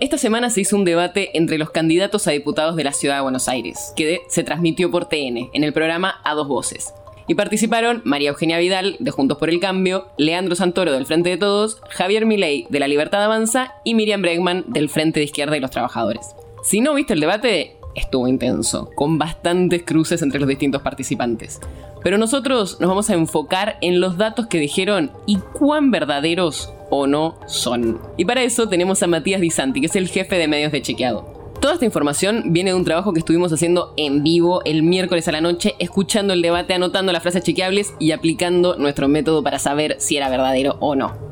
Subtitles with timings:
[0.00, 3.22] Esta semana se hizo un debate entre los candidatos a diputados de la Ciudad de
[3.22, 6.94] Buenos Aires, que se transmitió por TN, en el programa A Dos Voces.
[7.26, 11.36] Y participaron María Eugenia Vidal, de Juntos por el Cambio, Leandro Santoro, del Frente de
[11.36, 15.60] Todos, Javier Milei, de La Libertad Avanza, y Miriam Bregman, del Frente de Izquierda y
[15.60, 16.36] los Trabajadores.
[16.62, 21.60] Si no viste el debate, estuvo intenso, con bastantes cruces entre los distintos participantes.
[22.02, 27.06] Pero nosotros nos vamos a enfocar en los datos que dijeron y cuán verdaderos o
[27.06, 28.00] no son.
[28.16, 30.82] Y para eso tenemos a Matías Di Santi, que es el jefe de medios de
[30.82, 31.38] Chequeado.
[31.60, 35.32] Toda esta información viene de un trabajo que estuvimos haciendo en vivo el miércoles a
[35.32, 39.96] la noche, escuchando el debate, anotando las frases chequeables y aplicando nuestro método para saber
[39.98, 41.27] si era verdadero o no.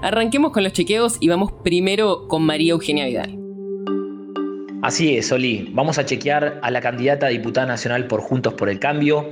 [0.00, 3.36] Arranquemos con los chequeos y vamos primero con María Eugenia Vidal.
[4.80, 5.70] Así es, Oli.
[5.72, 9.28] Vamos a chequear a la candidata a diputada nacional por Juntos por el Cambio,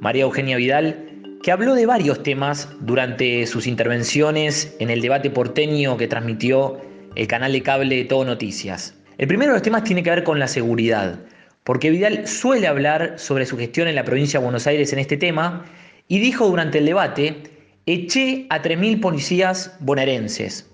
[0.00, 5.96] María Eugenia Vidal, que habló de varios temas durante sus intervenciones en el debate porteño
[5.96, 6.78] que transmitió
[7.14, 8.98] el canal de cable Todo Noticias.
[9.18, 11.20] El primero de los temas tiene que ver con la seguridad,
[11.62, 15.16] porque Vidal suele hablar sobre su gestión en la provincia de Buenos Aires en este
[15.16, 15.64] tema
[16.08, 17.57] y dijo durante el debate,
[17.88, 20.66] eché a 3.000 policías bonaerenses.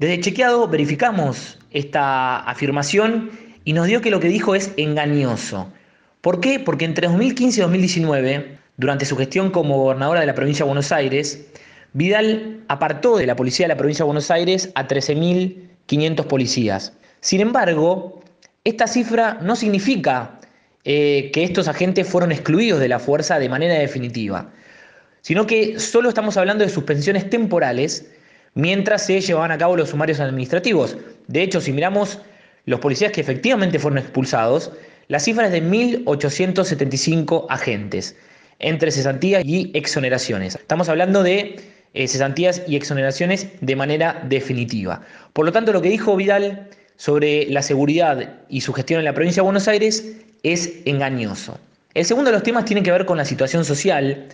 [0.00, 3.30] Desde Chequeado verificamos esta afirmación
[3.64, 5.72] y nos dio que lo que dijo es engañoso.
[6.20, 6.58] ¿Por qué?
[6.58, 10.90] Porque entre 2015 y 2019 durante su gestión como gobernadora de la provincia de Buenos
[10.90, 11.46] Aires,
[11.92, 16.92] Vidal apartó de la policía de la provincia de Buenos Aires a 13.500 policías.
[17.20, 18.24] Sin embargo,
[18.64, 20.40] esta cifra no significa
[20.82, 24.50] eh, que estos agentes fueron excluidos de la fuerza de manera definitiva,
[25.24, 28.10] sino que solo estamos hablando de suspensiones temporales
[28.52, 30.98] mientras se llevaban a cabo los sumarios administrativos.
[31.28, 32.18] De hecho, si miramos
[32.66, 34.70] los policías que efectivamente fueron expulsados,
[35.08, 38.14] la cifra es de 1.875 agentes
[38.58, 40.56] entre cesantías y exoneraciones.
[40.56, 41.58] Estamos hablando de
[41.94, 45.00] eh, cesantías y exoneraciones de manera definitiva.
[45.32, 49.14] Por lo tanto, lo que dijo Vidal sobre la seguridad y su gestión en la
[49.14, 50.04] provincia de Buenos Aires
[50.42, 51.58] es engañoso.
[51.94, 54.28] El segundo de los temas tiene que ver con la situación social.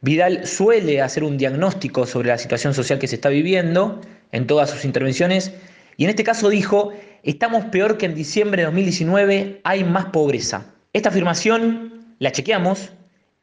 [0.00, 4.00] Vidal suele hacer un diagnóstico sobre la situación social que se está viviendo
[4.32, 5.52] en todas sus intervenciones
[5.96, 10.66] y en este caso dijo, estamos peor que en diciembre de 2019, hay más pobreza.
[10.92, 12.92] Esta afirmación la chequeamos,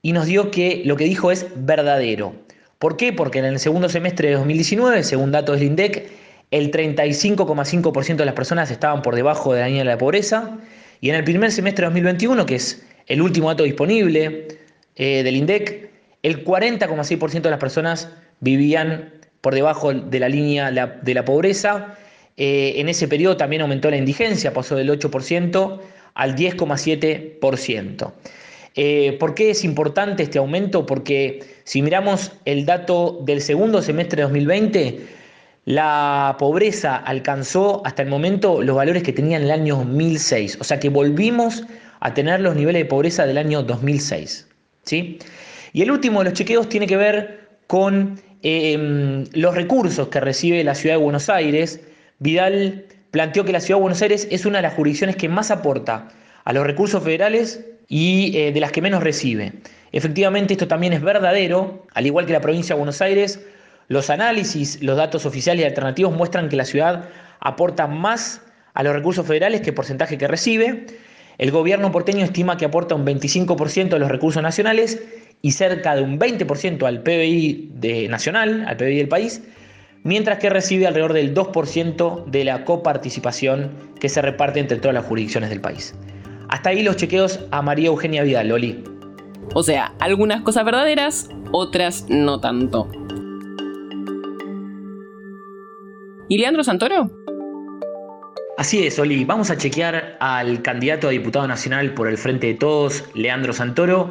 [0.01, 2.34] y nos dio que lo que dijo es verdadero.
[2.79, 3.12] ¿Por qué?
[3.12, 6.09] Porque en el segundo semestre de 2019, según datos del INDEC,
[6.51, 10.59] el 35,5% de las personas estaban por debajo de la línea de la pobreza
[11.01, 14.47] y en el primer semestre de 2021, que es el último dato disponible
[14.95, 15.89] eh, del INDEC,
[16.27, 18.09] el 40,6% de las personas
[18.41, 21.95] vivían por debajo de la línea de la pobreza.
[22.35, 25.79] Eh, en ese periodo también aumentó la indigencia, pasó del 8%
[26.15, 28.13] al 10,7%.
[28.75, 30.85] Eh, ¿Por qué es importante este aumento?
[30.85, 34.99] Porque si miramos el dato del segundo semestre de 2020,
[35.63, 40.57] la pobreza alcanzó hasta el momento los valores que tenía en el año 2006.
[40.59, 41.63] O sea que volvimos
[42.01, 44.45] a tener los niveles de pobreza del año 2006.
[44.83, 45.19] ¿sí?
[45.73, 50.63] Y el último de los chequeos tiene que ver con em, los recursos que recibe
[50.63, 51.81] la ciudad de Buenos Aires.
[52.19, 55.51] Vidal planteó que la ciudad de Buenos Aires es una de las jurisdicciones que más
[55.51, 56.09] aporta
[56.44, 59.53] a los recursos federales y eh, de las que menos recibe.
[59.91, 63.39] Efectivamente, esto también es verdadero, al igual que la provincia de Buenos Aires,
[63.88, 68.41] los análisis, los datos oficiales y alternativos muestran que la ciudad aporta más
[68.73, 70.85] a los recursos federales que el porcentaje que recibe.
[71.38, 75.01] El gobierno porteño estima que aporta un 25% de los recursos nacionales
[75.41, 79.41] y cerca de un 20% al PBI de nacional, al PBI del país,
[80.03, 85.06] mientras que recibe alrededor del 2% de la coparticipación que se reparte entre todas las
[85.06, 85.94] jurisdicciones del país.
[86.50, 88.83] Hasta ahí los chequeos a María Eugenia Vidal, Loli.
[89.53, 92.89] O sea, algunas cosas verdaderas, otras no tanto.
[96.29, 97.09] ¿Y Leandro Santoro?
[98.57, 99.23] Así es, Oli.
[99.23, 104.09] Vamos a chequear al candidato a diputado nacional por el Frente de Todos, Leandro Santoro,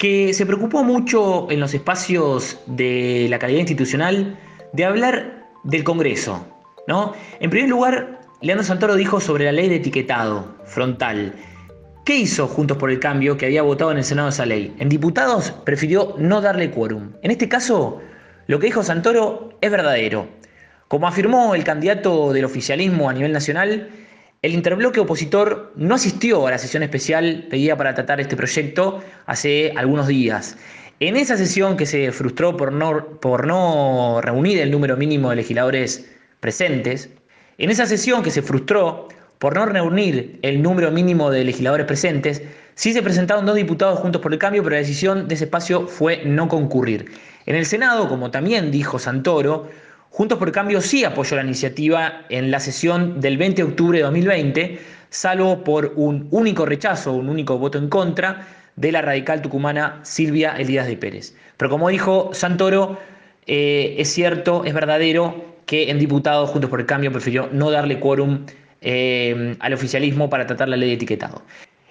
[0.00, 4.40] que se preocupó mucho en los espacios de la calidad institucional
[4.72, 6.46] de hablar del Congreso.
[6.88, 7.12] ¿no?
[7.38, 11.34] En primer lugar, Leandro Santoro dijo sobre la ley de etiquetado frontal
[12.06, 14.74] ¿Qué hizo Juntos por el Cambio que había votado en el Senado esa ley?
[14.78, 17.12] En diputados prefirió no darle quórum.
[17.22, 18.00] En este caso,
[18.46, 20.28] Lo que dijo Santoro es verdadero.
[20.88, 23.90] Como afirmó el candidato del oficialismo a nivel nacional,
[24.42, 29.72] el interbloque opositor no asistió a la sesión especial pedida para tratar este proyecto hace
[29.76, 30.56] algunos días.
[30.98, 36.10] En esa sesión que se frustró por no, reunir el número mínimo de legisladores
[36.40, 37.10] presentes,
[37.58, 39.08] en esa sesión que se frustró
[39.38, 42.42] por no reunir el número mínimo de legisladores presentes,
[42.74, 45.86] sí se presentaron dos diputados juntos por el cambio, pero la decisión de ese espacio
[45.86, 47.12] fue no concurrir.
[47.44, 49.68] En el Senado, como también dijo Santoro,
[50.10, 54.04] Juntos por Cambio sí apoyó la iniciativa en la sesión del 20 de octubre de
[54.04, 60.00] 2020, salvo por un único rechazo, un único voto en contra de la radical tucumana
[60.02, 61.36] Silvia Elías de Pérez.
[61.56, 62.98] Pero como dijo Santoro,
[63.46, 68.00] eh, es cierto, es verdadero que en diputados Juntos por el Cambio prefirió no darle
[68.00, 68.46] quórum
[68.80, 71.42] eh, al oficialismo para tratar la ley de etiquetado.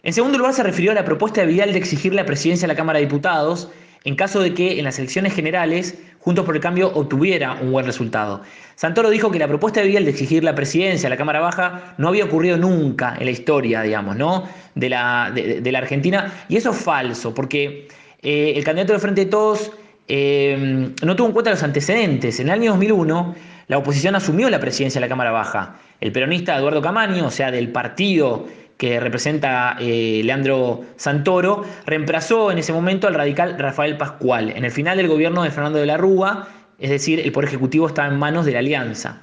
[0.03, 2.73] En segundo lugar, se refirió a la propuesta de Vidal de exigir la presidencia de
[2.73, 3.69] la Cámara de Diputados
[4.09, 7.85] en caso de que en las elecciones generales Juntos por el Cambio obtuviera un buen
[7.85, 8.41] resultado.
[8.75, 11.93] Santoro dijo que la propuesta de Vidal de exigir la presidencia a la Cámara Baja
[11.97, 14.43] no había ocurrido nunca en la historia, digamos, ¿no?
[14.75, 15.31] de, la,
[15.77, 17.87] Argentina, y eso es falso, porque
[18.21, 19.71] eh, el candidato del Frente de Todos
[20.09, 22.39] eh, no tuvo en cuenta los antecedentes.
[22.39, 23.35] En el año 2001,
[23.67, 25.77] la oposición asumió la presidencia de la Cámara Baja.
[26.01, 28.47] El peronista Eduardo Camaño, o sea, del partido
[28.79, 34.53] que representa eh, Leandro Santoro, reemplazó en ese momento al radical Rafael Pascual.
[34.55, 36.47] En el final del gobierno de Fernando de la Rúa,
[36.79, 39.21] es decir, el Poder Ejecutivo estaba en manos de la Alianza.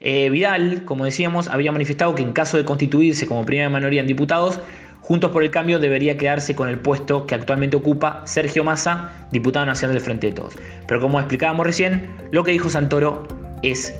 [0.00, 4.08] Eh, Vidal, como decíamos, había manifestado que en caso de constituirse como primera mayoría en
[4.08, 4.58] diputados,
[5.00, 9.64] Juntos por el Cambio debería quedarse con el puesto que actualmente ocupa Sergio Massa, diputado
[9.64, 10.54] nacional del Frente de Todos.
[10.88, 13.26] Pero como explicábamos recién, lo que dijo Santoro
[13.62, 13.94] es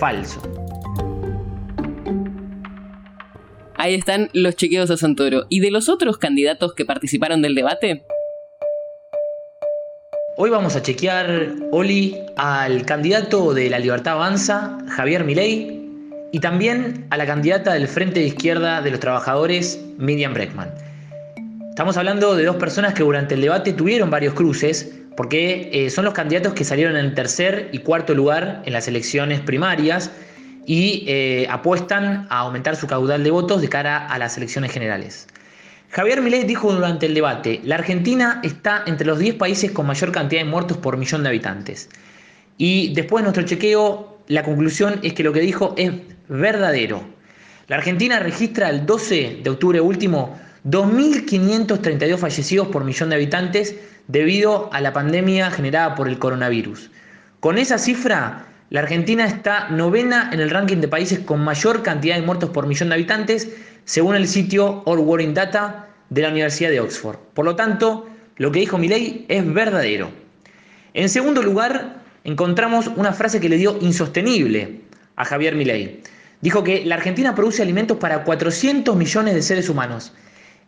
[0.00, 0.67] falso.
[3.80, 5.46] Ahí están los chequeos a Santoro.
[5.48, 8.02] ¿Y de los otros candidatos que participaron del debate?
[10.36, 15.80] Hoy vamos a chequear, Oli, al candidato de la Libertad Avanza, Javier Milei,
[16.32, 20.74] y también a la candidata del Frente de Izquierda de los Trabajadores, Miriam Breckman.
[21.68, 26.04] Estamos hablando de dos personas que durante el debate tuvieron varios cruces, porque eh, son
[26.04, 30.10] los candidatos que salieron en tercer y cuarto lugar en las elecciones primarias
[30.68, 35.26] y eh, apuestan a aumentar su caudal de votos de cara a las elecciones generales.
[35.90, 40.12] Javier Milei dijo durante el debate, la Argentina está entre los 10 países con mayor
[40.12, 41.88] cantidad de muertos por millón de habitantes.
[42.58, 45.90] Y después de nuestro chequeo, la conclusión es que lo que dijo es
[46.28, 47.02] verdadero.
[47.68, 53.74] La Argentina registra el 12 de octubre último 2.532 fallecidos por millón de habitantes
[54.06, 56.90] debido a la pandemia generada por el coronavirus.
[57.40, 62.16] Con esa cifra, la Argentina está novena en el ranking de países con mayor cantidad
[62.16, 63.48] de muertos por millón de habitantes,
[63.86, 67.16] según el sitio All in Data de la Universidad de Oxford.
[67.32, 68.06] Por lo tanto,
[68.36, 70.10] lo que dijo Milei es verdadero.
[70.92, 74.82] En segundo lugar, encontramos una frase que le dio insostenible
[75.16, 76.02] a Javier Milei.
[76.42, 80.12] Dijo que la Argentina produce alimentos para 400 millones de seres humanos.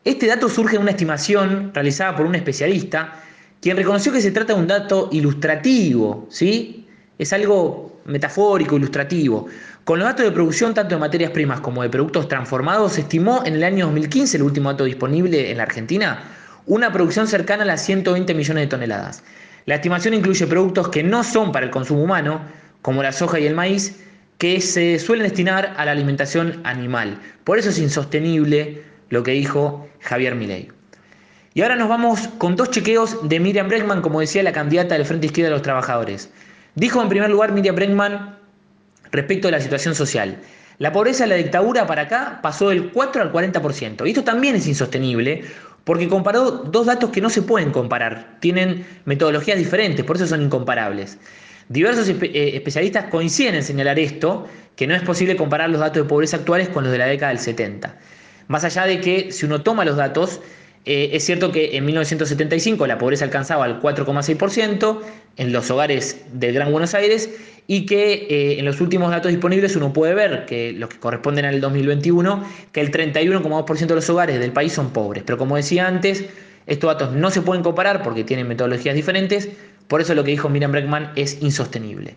[0.05, 3.21] Este dato surge de una estimación realizada por un especialista,
[3.61, 6.87] quien reconoció que se trata de un dato ilustrativo, ¿sí?
[7.19, 9.47] Es algo metafórico, ilustrativo.
[9.85, 13.43] Con los datos de producción tanto de materias primas como de productos transformados, se estimó
[13.47, 16.23] en el año 2015, el último dato disponible en la Argentina,
[16.67, 19.23] una producción cercana a las 120 millones de toneladas.
[19.67, 22.41] La estimación incluye productos que no son para el consumo humano,
[22.83, 24.01] como la soja y el maíz,
[24.39, 27.19] que se suelen destinar a la alimentación animal.
[27.45, 30.69] Por eso es insostenible lo que dijo Javier Milei.
[31.53, 35.05] Y ahora nos vamos con dos chequeos de Miriam Bregman, como decía la candidata del
[35.05, 36.31] Frente Izquierda de los Trabajadores.
[36.75, 38.39] Dijo en primer lugar Miriam Bregman
[39.13, 40.39] respecto de la situación social.
[40.79, 44.07] La pobreza de la dictadura para acá pasó del 4 al 40%.
[44.07, 45.45] Y esto también es insostenible
[45.85, 48.37] porque comparó dos datos que no se pueden comparar.
[48.41, 51.19] Tienen metodologías diferentes, por eso son incomparables.
[51.69, 56.09] Diversos eh, especialistas coinciden en señalar esto, que no es posible comparar los datos de
[56.09, 57.95] pobreza actuales con los de la década del 70.
[58.49, 60.41] Más allá de que si uno toma los datos,
[60.87, 65.01] eh, es cierto que en 1975 la pobreza alcanzaba el 4,6%
[65.37, 67.31] en los hogares del Gran Buenos Aires
[67.67, 71.45] y que eh, en los últimos datos disponibles uno puede ver que los que corresponden
[71.45, 75.23] al 2021, que el 31,2% de los hogares del país son pobres.
[75.25, 76.25] Pero como decía antes,
[76.67, 79.51] estos datos no se pueden comparar porque tienen metodologías diferentes,
[79.87, 82.15] por eso lo que dijo Miriam Breckman es insostenible.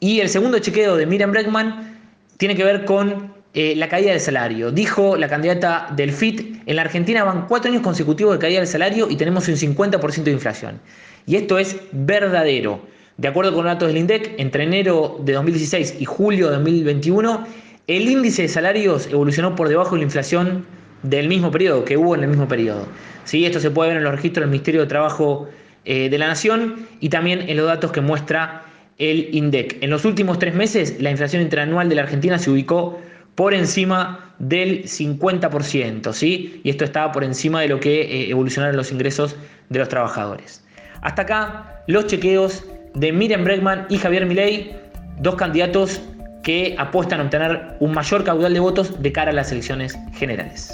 [0.00, 1.98] Y el segundo chequeo de Miriam Breckman
[2.38, 4.72] tiene que ver con eh, la caída del salario.
[4.72, 8.66] Dijo la candidata del FIT, en la Argentina van cuatro años consecutivos de caída del
[8.66, 10.80] salario y tenemos un 50% de inflación.
[11.24, 12.80] Y esto es verdadero.
[13.16, 17.46] De acuerdo con datos del INDEC, entre enero de 2016 y julio de 2021,
[17.86, 20.66] el índice de salarios evolucionó por debajo de la inflación
[21.04, 22.88] del mismo periodo, que hubo en el mismo periodo.
[23.22, 23.46] ¿Sí?
[23.46, 25.48] Esto se puede ver en los registros del Ministerio de Trabajo
[25.84, 28.64] eh, de la nación y también en los datos que muestra
[28.98, 29.78] el INDEC.
[29.80, 32.98] En los últimos tres meses, la inflación interanual de la Argentina se ubicó
[33.34, 36.60] por encima del 50%, ¿sí?
[36.64, 39.36] Y esto estaba por encima de lo que eh, evolucionaron los ingresos
[39.68, 40.64] de los trabajadores.
[41.02, 42.64] Hasta acá los chequeos
[42.94, 44.76] de Miriam Bregman y Javier Milei,
[45.20, 46.00] dos candidatos
[46.42, 50.72] que apuestan a obtener un mayor caudal de votos de cara a las elecciones generales.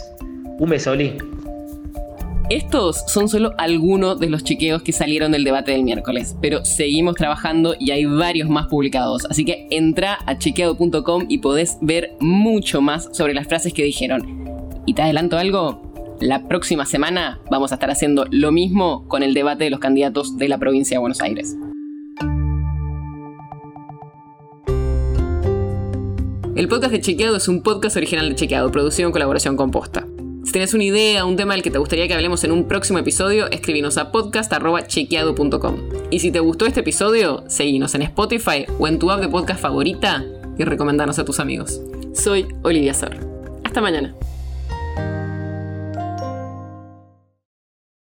[0.58, 1.16] Un beso, Oli.
[2.50, 7.14] Estos son solo algunos de los chequeos que salieron del debate del miércoles, pero seguimos
[7.14, 12.80] trabajando y hay varios más publicados, así que entra a chequeado.com y podés ver mucho
[12.80, 14.44] más sobre las frases que dijeron.
[14.84, 19.32] Y te adelanto algo, la próxima semana vamos a estar haciendo lo mismo con el
[19.32, 21.56] debate de los candidatos de la provincia de Buenos Aires.
[26.56, 30.09] El podcast de Chequeado es un podcast original de Chequeado, producido en colaboración con Posta.
[30.50, 32.98] Si tienes una idea, un tema del que te gustaría que hablemos en un próximo
[32.98, 35.76] episodio, escríbenos a podcast.chequeado.com.
[36.10, 39.60] Y si te gustó este episodio, seguinos en Spotify o en tu app de podcast
[39.60, 40.24] favorita
[40.58, 41.80] y recomendanos a tus amigos.
[42.14, 43.16] Soy Olivia Sor.
[43.62, 44.12] Hasta mañana.